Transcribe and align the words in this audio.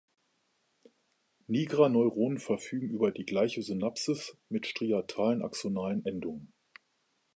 Nigra-Neuronen 1.45 2.39
verfügen 2.39 2.89
über 2.89 3.11
diegleiche 3.11 3.61
Synapsis 3.61 4.35
mit 4.49 4.65
striatalen 4.65 5.43
axonalen 5.43 6.03
Endungen. 6.07 6.51